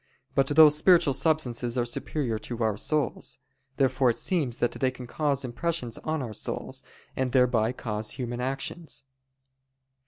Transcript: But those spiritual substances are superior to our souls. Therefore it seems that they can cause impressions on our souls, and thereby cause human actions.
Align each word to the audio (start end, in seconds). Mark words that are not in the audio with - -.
But 0.33 0.47
those 0.47 0.75
spiritual 0.75 1.13
substances 1.13 1.77
are 1.77 1.85
superior 1.85 2.39
to 2.39 2.63
our 2.63 2.75
souls. 2.75 3.37
Therefore 3.77 4.09
it 4.09 4.17
seems 4.17 4.57
that 4.57 4.71
they 4.71 4.89
can 4.89 5.05
cause 5.05 5.45
impressions 5.45 5.99
on 5.99 6.23
our 6.23 6.33
souls, 6.33 6.83
and 7.15 7.31
thereby 7.31 7.71
cause 7.71 8.09
human 8.13 8.41
actions. 8.41 9.03